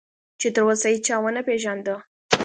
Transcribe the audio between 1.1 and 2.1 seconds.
ونه پېژانده.